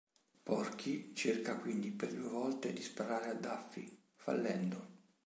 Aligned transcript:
Porky 0.41 1.13
cerca 1.13 1.57
quindi 1.59 1.91
per 1.91 2.11
due 2.11 2.27
volte 2.27 2.73
di 2.73 2.81
sparare 2.81 3.29
a 3.29 3.33
Daffy, 3.35 3.87
fallendo. 4.15 4.89